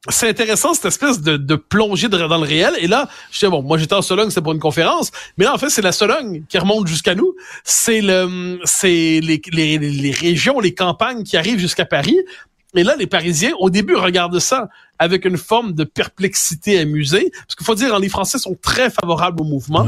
c'est 0.08 0.28
intéressant 0.28 0.74
cette 0.74 0.84
espèce 0.86 1.20
de, 1.20 1.36
de 1.36 1.54
plongée 1.56 2.08
dans 2.08 2.18
le 2.18 2.46
réel. 2.46 2.74
Et 2.78 2.86
là, 2.86 3.08
je 3.30 3.38
dis 3.38 3.50
bon, 3.50 3.62
moi 3.62 3.78
j'étais 3.78 3.94
en 3.94 4.02
Sologne, 4.02 4.30
c'est 4.30 4.42
pour 4.42 4.52
une 4.52 4.60
conférence, 4.60 5.10
mais 5.38 5.44
là 5.44 5.54
en 5.54 5.58
fait 5.58 5.70
c'est 5.70 5.82
la 5.82 5.92
Sologne 5.92 6.44
qui 6.48 6.58
remonte 6.58 6.86
jusqu'à 6.86 7.14
nous. 7.14 7.34
C'est 7.64 8.00
le, 8.00 8.60
c'est 8.64 9.20
les, 9.22 9.40
les, 9.52 9.78
les 9.78 10.10
régions, 10.10 10.60
les 10.60 10.74
campagnes 10.74 11.22
qui 11.22 11.36
arrivent 11.36 11.58
jusqu'à 11.58 11.84
Paris. 11.84 12.18
Et 12.76 12.82
là, 12.82 12.96
les 12.96 13.06
Parisiens, 13.06 13.52
au 13.60 13.70
début, 13.70 13.94
regardent 13.94 14.40
ça 14.40 14.68
avec 14.98 15.24
une 15.24 15.36
forme 15.36 15.74
de 15.74 15.84
perplexité 15.84 16.80
amusée, 16.80 17.30
parce 17.32 17.54
qu'il 17.56 17.64
faut 17.64 17.74
dire, 17.76 17.98
les 17.98 18.08
Français 18.08 18.38
sont 18.38 18.56
très 18.60 18.90
favorables 18.90 19.40
au 19.40 19.44
mouvement. 19.44 19.86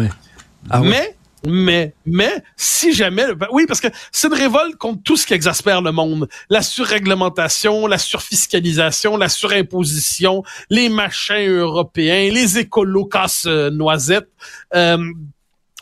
Ah 0.70 0.80
oui. 0.80 0.88
mais 0.90 1.16
mais, 1.44 1.94
mais, 2.04 2.42
si 2.56 2.92
jamais, 2.92 3.26
oui, 3.52 3.66
parce 3.66 3.80
que 3.80 3.88
c'est 4.10 4.28
une 4.28 4.34
révolte 4.34 4.76
contre 4.76 5.02
tout 5.02 5.16
ce 5.16 5.26
qui 5.26 5.34
exaspère 5.34 5.82
le 5.82 5.92
monde. 5.92 6.28
La 6.50 6.62
surréglementation, 6.62 7.86
la 7.86 7.98
surfiscalisation, 7.98 9.16
la 9.16 9.28
surimposition, 9.28 10.42
les 10.70 10.88
machins 10.88 11.48
européens, 11.48 12.30
les 12.32 12.58
écolos 12.58 13.06
casse 13.06 13.46
noisettes. 13.46 14.28
Euh, 14.74 14.98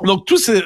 donc 0.03 0.27
tout, 0.27 0.39
ce, 0.39 0.65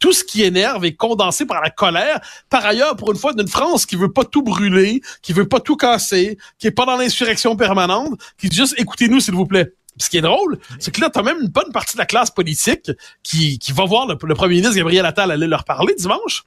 tout 0.00 0.12
ce 0.12 0.22
qui 0.22 0.42
énerve 0.42 0.84
est 0.84 0.94
condensé 0.94 1.46
par 1.46 1.62
la 1.62 1.70
colère. 1.70 2.20
Par 2.50 2.64
ailleurs, 2.66 2.96
pour 2.96 3.10
une 3.10 3.18
fois, 3.18 3.32
d'une 3.32 3.48
France 3.48 3.86
qui 3.86 3.96
veut 3.96 4.12
pas 4.12 4.24
tout 4.24 4.42
brûler, 4.42 5.00
qui 5.22 5.32
veut 5.32 5.48
pas 5.48 5.60
tout 5.60 5.76
casser, 5.76 6.36
qui 6.58 6.66
est 6.66 6.72
pas 6.72 6.84
dans 6.84 6.96
l'insurrection 6.96 7.56
permanente, 7.56 8.20
qui 8.38 8.48
dit 8.50 8.56
juste 8.56 8.74
écoutez-nous 8.78 9.20
s'il 9.20 9.34
vous 9.34 9.46
plaît 9.46 9.72
ce 9.98 10.10
qui 10.10 10.18
est 10.18 10.22
drôle, 10.22 10.58
c'est 10.78 10.94
que 10.94 11.00
là, 11.00 11.10
t'as 11.10 11.22
même 11.22 11.38
une 11.40 11.48
bonne 11.48 11.72
partie 11.72 11.94
de 11.94 12.00
la 12.00 12.06
classe 12.06 12.30
politique 12.30 12.90
qui, 13.22 13.58
qui 13.58 13.72
va 13.72 13.84
voir 13.84 14.06
le, 14.06 14.16
premier 14.16 14.56
ministre 14.56 14.76
Gabriel 14.76 15.06
Attal 15.06 15.30
aller 15.30 15.46
leur 15.46 15.64
parler 15.64 15.94
dimanche. 15.96 16.44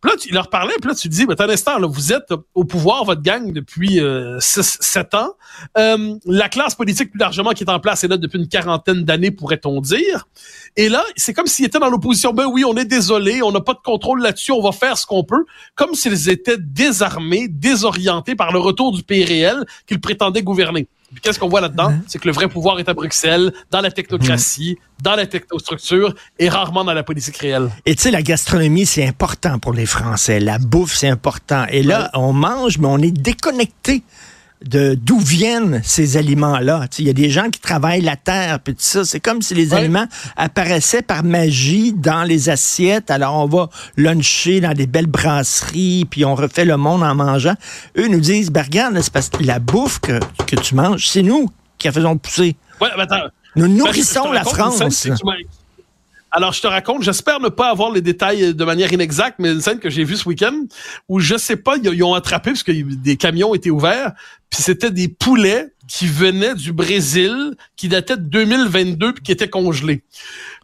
Puis 0.00 0.10
là, 0.12 0.16
tu, 0.16 0.28
il 0.28 0.34
leur 0.34 0.48
parlait, 0.48 0.74
puis 0.80 0.88
là, 0.88 0.94
tu 0.94 1.08
dis, 1.08 1.26
mais 1.26 1.40
un 1.42 1.48
instant, 1.48 1.76
là, 1.78 1.88
vous 1.88 2.12
êtes 2.12 2.32
au 2.54 2.64
pouvoir, 2.64 3.04
votre 3.04 3.20
gang, 3.20 3.52
depuis 3.52 3.98
euh, 3.98 4.38
7 4.38 5.14
ans. 5.14 5.30
Euh, 5.76 6.14
la 6.24 6.48
classe 6.48 6.76
politique, 6.76 7.10
plus 7.10 7.18
largement, 7.18 7.50
qui 7.50 7.64
est 7.64 7.70
en 7.70 7.80
place, 7.80 8.04
est 8.04 8.08
là 8.08 8.16
depuis 8.16 8.38
une 8.38 8.46
quarantaine 8.46 9.02
d'années, 9.02 9.32
pourrait-on 9.32 9.80
dire. 9.80 10.28
Et 10.76 10.88
là, 10.88 11.02
c'est 11.16 11.32
comme 11.32 11.48
s'ils 11.48 11.64
étaient 11.64 11.80
dans 11.80 11.90
l'opposition. 11.90 12.32
Ben 12.32 12.46
oui, 12.46 12.64
on 12.64 12.76
est 12.76 12.84
désolé, 12.84 13.42
on 13.42 13.50
n'a 13.50 13.60
pas 13.60 13.74
de 13.74 13.80
contrôle 13.80 14.22
là-dessus, 14.22 14.52
on 14.52 14.62
va 14.62 14.70
faire 14.70 14.96
ce 14.96 15.04
qu'on 15.04 15.24
peut. 15.24 15.44
Comme 15.74 15.94
s'ils 15.94 16.28
étaient 16.28 16.58
désarmés, 16.58 17.48
désorientés 17.48 18.36
par 18.36 18.52
le 18.52 18.60
retour 18.60 18.92
du 18.92 19.02
pays 19.02 19.24
réel 19.24 19.66
qu'ils 19.88 20.00
prétendaient 20.00 20.42
gouverner. 20.42 20.86
Qu'est-ce 21.22 21.38
qu'on 21.38 21.48
voit 21.48 21.62
là-dedans? 21.62 21.92
C'est 22.06 22.18
que 22.18 22.28
le 22.28 22.34
vrai 22.34 22.48
pouvoir 22.48 22.78
est 22.78 22.88
à 22.88 22.94
Bruxelles, 22.94 23.52
dans 23.70 23.80
la 23.80 23.90
technocratie, 23.90 24.76
dans 25.02 25.14
la 25.14 25.26
technostructure 25.26 26.14
et 26.38 26.48
rarement 26.48 26.84
dans 26.84 26.92
la 26.92 27.02
politique 27.02 27.38
réelle. 27.38 27.70
Et 27.86 27.94
tu 27.94 28.02
sais, 28.02 28.10
la 28.10 28.22
gastronomie, 28.22 28.84
c'est 28.84 29.06
important 29.06 29.58
pour 29.58 29.72
les 29.72 29.86
Français. 29.86 30.38
La 30.38 30.58
bouffe, 30.58 30.94
c'est 30.94 31.08
important. 31.08 31.64
Et 31.70 31.82
là, 31.82 32.10
on 32.14 32.32
mange, 32.32 32.78
mais 32.78 32.88
on 32.88 32.98
est 32.98 33.10
déconnecté 33.10 34.02
d'où 34.64 35.18
viennent 35.20 35.80
ces 35.84 36.16
aliments-là. 36.16 36.86
Il 36.98 37.06
y 37.06 37.10
a 37.10 37.12
des 37.12 37.30
gens 37.30 37.48
qui 37.50 37.60
travaillent 37.60 38.00
la 38.00 38.16
terre, 38.16 38.60
puis 38.60 38.74
tout 38.74 38.80
ça. 38.82 39.04
C'est 39.04 39.20
comme 39.20 39.40
si 39.42 39.54
les 39.54 39.72
aliments 39.74 40.06
apparaissaient 40.36 41.02
par 41.02 41.22
magie 41.24 41.92
dans 41.92 42.24
les 42.24 42.48
assiettes. 42.48 43.10
Alors, 43.10 43.36
on 43.36 43.46
va 43.46 43.68
luncher 43.96 44.60
dans 44.60 44.72
des 44.74 44.86
belles 44.86 45.06
brasseries, 45.06 46.06
puis 46.10 46.24
on 46.24 46.34
refait 46.34 46.64
le 46.64 46.76
monde 46.76 47.02
en 47.02 47.14
mangeant. 47.14 47.54
Eux 47.96 48.08
nous 48.08 48.20
disent, 48.20 48.50
ben 48.50 48.62
regarde, 48.62 49.00
c'est 49.00 49.12
parce 49.12 49.28
que 49.28 49.42
la 49.44 49.58
bouffe 49.60 50.00
que, 50.00 50.18
que 50.46 50.56
tu 50.56 50.74
manges, 50.74 51.06
c'est 51.08 51.22
nous 51.22 51.48
qui 51.78 51.86
la 51.86 51.92
faisons 51.92 52.16
pousser. 52.18 52.56
Ouais, 52.80 52.88
mais 52.96 53.02
attends. 53.04 53.28
Nous 53.56 53.62
Ben, 53.64 53.68
je- 53.70 53.72
je 53.74 53.78
nourrissons 53.78 54.32
la 54.32 54.44
France. 54.44 54.82
c'est 54.90 55.10
que 55.10 55.14
tu 55.16 55.24
m'as- 55.24 55.32
Alors, 56.30 56.52
je 56.52 56.60
te 56.60 56.66
raconte, 56.66 57.02
j'espère 57.02 57.40
ne 57.40 57.48
pas 57.48 57.70
avoir 57.70 57.90
les 57.90 58.02
détails 58.02 58.54
de 58.54 58.64
manière 58.64 58.92
inexacte, 58.92 59.36
mais 59.38 59.52
une 59.52 59.60
scène 59.60 59.78
que 59.78 59.88
j'ai 59.88 60.04
vue 60.04 60.16
ce 60.16 60.28
week-end 60.28 60.66
où 61.08 61.20
je 61.20 61.36
sais 61.36 61.56
pas, 61.56 61.76
ils, 61.76 61.86
ils 61.86 62.02
ont 62.02 62.14
attrapé 62.14 62.50
parce 62.50 62.62
que 62.62 62.72
des 62.72 63.16
camions 63.16 63.54
étaient 63.54 63.70
ouverts, 63.70 64.12
puis 64.50 64.62
c'était 64.62 64.90
des 64.90 65.08
poulets 65.08 65.68
qui 65.88 66.06
venaient 66.06 66.54
du 66.54 66.72
Brésil, 66.72 67.54
qui 67.76 67.88
dataient 67.88 68.18
de 68.18 68.22
2022 68.22 69.14
puis 69.14 69.22
qui 69.22 69.32
étaient 69.32 69.48
congelés. 69.48 70.02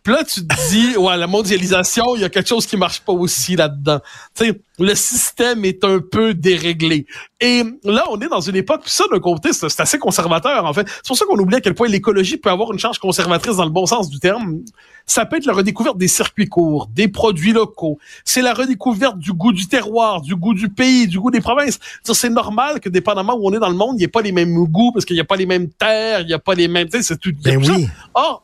Puis 0.04 0.12
là, 0.12 0.22
tu 0.22 0.46
te 0.46 0.70
dis, 0.70 0.96
ouais, 0.98 1.16
la 1.16 1.26
mondialisation, 1.26 2.14
il 2.14 2.20
y 2.20 2.24
a 2.24 2.28
quelque 2.28 2.48
chose 2.48 2.66
qui 2.66 2.76
marche 2.76 3.00
pas 3.00 3.14
aussi 3.14 3.56
là-dedans. 3.56 4.00
Tu 4.34 4.44
sais, 4.44 4.60
le 4.78 4.94
système 4.94 5.64
est 5.64 5.82
un 5.82 5.98
peu 5.98 6.34
déréglé. 6.34 7.06
Et 7.40 7.62
là, 7.84 8.04
on 8.10 8.20
est 8.20 8.28
dans 8.28 8.42
une 8.42 8.56
époque, 8.56 8.82
puis 8.82 8.90
ça, 8.90 9.04
d'un 9.10 9.18
côté, 9.18 9.54
c'est 9.54 9.80
assez 9.80 9.98
conservateur, 9.98 10.66
en 10.66 10.74
fait. 10.74 10.86
C'est 10.88 11.06
pour 11.06 11.16
ça 11.16 11.24
qu'on 11.24 11.38
oublie 11.38 11.56
à 11.56 11.62
quel 11.62 11.74
point 11.74 11.88
l'écologie 11.88 12.36
peut 12.36 12.50
avoir 12.50 12.70
une 12.70 12.78
charge 12.78 12.98
conservatrice 12.98 13.56
dans 13.56 13.64
le 13.64 13.70
bon 13.70 13.86
sens 13.86 14.10
du 14.10 14.18
terme. 14.18 14.60
Ça 15.06 15.24
peut 15.24 15.38
être 15.38 15.46
la 15.46 15.54
redécouverte 15.54 15.96
des 15.96 16.08
circuits 16.08 16.48
courts, 16.48 16.88
des 16.94 17.08
produits 17.08 17.52
locaux. 17.52 17.98
C'est 18.26 18.42
la 18.42 18.52
redécouverte 18.52 19.18
du 19.18 19.32
goût 19.32 19.52
du 19.52 19.68
terroir, 19.68 20.20
du 20.20 20.36
goût 20.36 20.54
du 20.54 20.68
pays, 20.68 21.06
du 21.06 21.18
goût 21.18 21.30
des 21.30 21.40
provinces. 21.40 21.78
C'est 22.02 22.28
normal 22.28 22.80
que, 22.80 22.90
dépendamment 22.90 23.36
où 23.36 23.48
on 23.48 23.54
est 23.54 23.58
dans 23.58 23.70
le 23.70 23.76
monde, 23.76 23.94
il 23.94 23.98
n'y 23.98 24.04
ait 24.04 24.08
pas 24.08 24.22
les 24.22 24.32
mêmes 24.32 24.54
goûts, 24.64 24.92
parce 24.92 25.06
qu'il 25.06 25.16
n'y 25.16 25.20
a 25.20 25.24
pas 25.24 25.36
les 25.36 25.46
mêmes 25.46 25.70
terres, 25.70 26.20
il 26.20 26.26
n'y 26.26 26.34
a 26.34 26.38
pas 26.38 26.54
les 26.54 26.68
mêmes... 26.68 26.90
Tu 26.90 26.98
sais, 26.98 27.02
c'est 27.02 27.18
tout... 27.18 27.32
Ben 27.42 27.64
ça. 27.64 27.72
oui. 27.72 27.88
Or, 28.12 28.42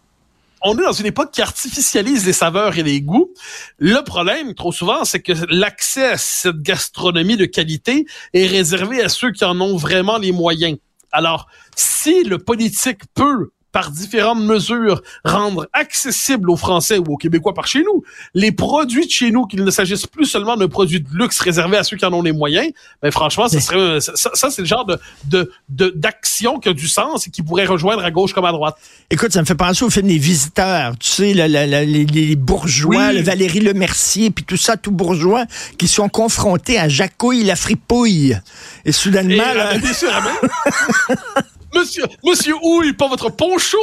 on 0.62 0.76
est 0.78 0.82
dans 0.82 0.92
une 0.92 1.06
époque 1.06 1.32
qui 1.32 1.42
artificialise 1.42 2.26
les 2.26 2.32
saveurs 2.32 2.76
et 2.78 2.82
les 2.82 3.00
goûts. 3.00 3.32
Le 3.78 4.02
problème, 4.02 4.54
trop 4.54 4.72
souvent, 4.72 5.04
c'est 5.04 5.20
que 5.20 5.32
l'accès 5.48 6.12
à 6.12 6.18
cette 6.18 6.60
gastronomie 6.60 7.36
de 7.36 7.46
qualité 7.46 8.06
est 8.34 8.46
réservé 8.46 9.02
à 9.02 9.08
ceux 9.08 9.32
qui 9.32 9.44
en 9.44 9.60
ont 9.60 9.76
vraiment 9.76 10.18
les 10.18 10.32
moyens. 10.32 10.78
Alors, 11.12 11.46
si 11.76 12.24
le 12.24 12.38
politique 12.38 13.00
peut 13.14 13.50
par 13.72 13.90
différentes 13.90 14.42
mesures, 14.42 15.02
rendre 15.24 15.68
accessible 15.72 16.50
aux 16.50 16.56
Français 16.56 16.98
ou 16.98 17.04
aux 17.14 17.16
Québécois 17.16 17.54
par 17.54 17.66
chez 17.66 17.82
nous 17.84 18.02
les 18.34 18.52
produits 18.52 19.06
de 19.06 19.10
chez 19.10 19.30
nous, 19.30 19.46
qu'il 19.46 19.64
ne 19.64 19.70
s'agisse 19.70 20.06
plus 20.06 20.26
seulement 20.26 20.56
d'un 20.56 20.68
produit 20.68 21.00
de 21.00 21.08
luxe 21.12 21.40
réservé 21.40 21.76
à 21.76 21.84
ceux 21.84 21.96
qui 21.96 22.04
en 22.04 22.12
ont 22.12 22.22
les 22.22 22.32
moyens, 22.32 22.72
ben 23.02 23.10
franchement, 23.10 23.48
ça 23.48 23.60
serait 23.60 24.00
ça, 24.00 24.12
ça, 24.34 24.50
c'est 24.50 24.62
le 24.62 24.66
genre 24.68 24.84
de 24.84 24.98
de 25.26 25.50
de- 25.68 25.92
d'action 25.94 26.58
qui 26.58 26.68
a 26.68 26.72
du 26.72 26.88
sens 26.88 27.26
et 27.26 27.30
qui 27.30 27.42
pourrait 27.42 27.66
rejoindre 27.66 28.04
à 28.04 28.10
gauche 28.10 28.32
comme 28.32 28.44
à 28.44 28.52
droite. 28.52 28.76
Écoute, 29.10 29.32
ça 29.32 29.40
me 29.40 29.46
fait 29.46 29.54
penser 29.54 29.84
au 29.84 29.90
film 29.90 30.06
des 30.08 30.18
visiteurs. 30.18 30.96
Tu 30.98 31.08
sais, 31.08 31.34
le- 31.34 31.46
le- 31.46 31.66
le- 31.66 31.84
les, 31.84 32.04
les 32.06 32.36
bourgeois, 32.36 33.08
Oui. 33.08 33.14
le 33.16 33.22
Valérie 33.22 33.60
Lemercier, 33.60 34.30
puis 34.30 34.44
tout 34.44 34.56
ça, 34.56 34.76
tout 34.76 34.90
bourgeois, 34.92 35.44
qui 35.78 35.88
sont 35.88 36.08
confrontés 36.08 36.78
à 36.78 36.88
Jacouille 36.88 37.44
la 37.44 37.56
fripouille. 37.56 38.36
Et 38.84 38.92
soudainement, 38.92 39.32
Et, 39.52 39.56
là, 39.56 39.72
euh, 39.74 39.78
bien 39.78 39.92
sûr, 39.92 40.10
ah 40.12 40.22
Monsieur, 41.80 42.04
Monsieur 42.25 42.54
Houille, 42.62 42.92
pas 42.92 43.08
votre 43.08 43.30
poncho, 43.30 43.78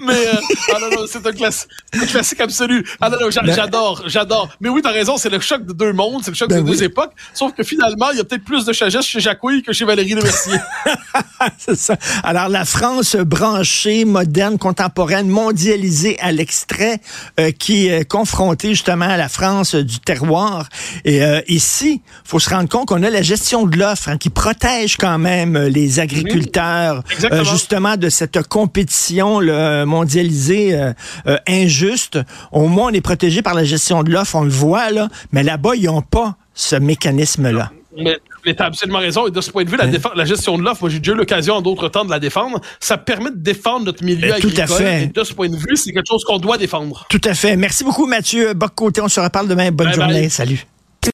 mais 0.00 0.14
euh, 0.14 0.32
ah 0.74 0.78
non, 0.80 0.88
non, 0.90 1.06
c'est 1.06 1.26
un, 1.26 1.32
classique, 1.32 1.68
un 1.94 2.06
classique 2.06 2.40
absolu. 2.40 2.84
Ah 3.00 3.10
non, 3.10 3.16
non, 3.20 3.30
j'a- 3.30 3.42
Ben- 3.42 3.54
j'adore, 3.54 4.02
j'adore. 4.06 4.48
Mais 4.60 4.68
oui, 4.68 4.80
t'as 4.82 4.90
raison, 4.92 5.16
c'est 5.16 5.28
le 5.30 5.40
choc 5.40 5.64
de 5.66 5.72
deux 5.72 5.92
mondes, 5.92 6.22
c'est 6.24 6.30
le 6.30 6.36
choc 6.36 6.48
Ben 6.48 6.62
de 6.62 6.66
deux 6.70 6.82
époques. 6.82 7.12
Sauf 7.34 7.52
que 7.52 7.62
finalement, 7.62 8.10
il 8.10 8.18
y 8.18 8.20
a 8.20 8.24
peut-être 8.24 8.44
plus 8.44 8.64
de 8.64 8.72
sagesse 8.72 9.04
chez 9.06 9.20
Jacouille 9.20 9.62
que 9.62 9.72
chez 9.72 9.84
Valérie 9.84 10.14
Lemercier. 10.14 10.56
c'est 11.58 11.76
ça. 11.76 11.96
Alors, 12.22 12.48
la 12.48 12.64
France 12.64 13.16
branchée, 13.16 14.04
moderne, 14.04 14.58
contemporaine, 14.58 15.28
mondialisée 15.28 16.18
à 16.20 16.32
l'extrait, 16.32 17.00
euh, 17.40 17.50
qui 17.50 17.88
est 17.88 18.08
confrontée 18.08 18.70
justement 18.70 19.08
à 19.08 19.16
la 19.16 19.28
France 19.28 19.74
du 19.74 19.98
terroir. 20.00 20.68
Et 21.04 21.22
euh, 21.22 21.40
ici, 21.48 22.00
faut 22.24 22.38
se 22.38 22.50
rendre 22.50 22.68
compte 22.68 22.88
qu'on 22.88 23.02
a 23.02 23.10
la 23.10 23.22
gestion 23.22 23.66
de 23.66 23.76
l'offre 23.76 24.08
hein, 24.08 24.16
qui 24.16 24.30
protège 24.30 24.96
quand 24.96 25.18
même 25.18 25.58
les 25.58 26.00
agriculteurs, 26.00 27.02
Exactement. 27.42 27.50
euh, 27.50 27.58
justement 27.58 27.96
de 27.96 28.08
cette 28.08 28.48
compétition 28.48 29.40
là, 29.40 29.84
mondialisée 29.86 30.74
euh, 30.74 30.92
euh, 31.26 31.36
injuste. 31.48 32.18
Au 32.50 32.66
moins, 32.68 32.90
on 32.90 32.94
est 32.94 33.00
protégé 33.00 33.42
par 33.42 33.54
la 33.54 33.64
gestion 33.64 34.02
de 34.02 34.10
l'offre, 34.10 34.34
on 34.36 34.42
le 34.44 34.50
voit 34.50 34.90
là, 34.90 35.08
mais 35.32 35.42
là-bas, 35.42 35.76
ils 35.76 35.84
n'ont 35.86 36.02
pas 36.02 36.36
ce 36.54 36.76
mécanisme-là. 36.76 37.70
mais 38.02 38.18
mais 38.44 38.54
t'as 38.54 38.64
absolument 38.66 38.98
raison. 38.98 39.28
Et 39.28 39.30
de 39.30 39.40
ce 39.40 39.52
point 39.52 39.62
de 39.62 39.70
vue, 39.70 39.76
la, 39.76 39.86
la 40.16 40.24
gestion 40.24 40.58
de 40.58 40.64
l'offre, 40.64 40.82
moi 40.82 40.90
j'ai 40.90 40.98
déjà 40.98 41.12
eu 41.12 41.14
l'occasion 41.14 41.54
en 41.54 41.62
d'autres 41.62 41.88
temps 41.88 42.04
de 42.04 42.10
la 42.10 42.18
défendre. 42.18 42.60
Ça 42.80 42.98
permet 42.98 43.30
de 43.30 43.36
défendre 43.36 43.84
notre 43.86 44.02
milieu 44.02 44.32
Euh, 44.32 44.38
tout 44.40 44.48
à 44.56 44.62
agricole. 44.62 44.76
fait. 44.78 45.02
Et 45.04 45.06
de 45.06 45.22
ce 45.22 45.32
point 45.32 45.48
de 45.48 45.54
vue, 45.56 45.76
c'est 45.76 45.92
quelque 45.92 46.08
chose 46.08 46.24
qu'on 46.24 46.38
doit 46.38 46.58
défendre. 46.58 47.06
Tout 47.08 47.20
à 47.24 47.34
fait. 47.34 47.54
Merci 47.56 47.84
beaucoup, 47.84 48.06
Mathieu 48.06 48.52
Bocoté. 48.54 49.00
On 49.00 49.06
se 49.08 49.20
reparle 49.20 49.46
demain. 49.46 49.70
Bonne 49.70 49.92
journée. 49.92 50.28
Salut. 50.28 50.66